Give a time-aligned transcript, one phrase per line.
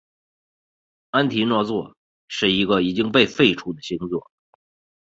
[1.11, 1.95] 安提诺座
[2.27, 4.31] 是一个已经被废除的星座。